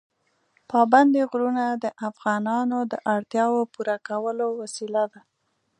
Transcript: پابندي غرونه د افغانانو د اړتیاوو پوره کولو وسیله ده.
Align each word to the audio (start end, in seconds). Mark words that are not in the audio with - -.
پابندي 0.71 1.21
غرونه 1.31 1.65
د 1.83 1.85
افغانانو 2.09 2.79
د 2.91 2.93
اړتیاوو 3.13 3.69
پوره 3.73 3.97
کولو 4.07 4.47
وسیله 4.61 5.03
ده. 5.11 5.21